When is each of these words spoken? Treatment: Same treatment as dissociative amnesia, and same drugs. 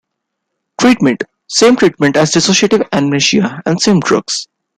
Treatment: 0.79 1.23
Same 1.45 1.75
treatment 1.75 2.17
as 2.17 2.31
dissociative 2.31 2.89
amnesia, 2.91 3.61
and 3.67 3.79
same 3.79 3.99
drugs. 3.99 4.47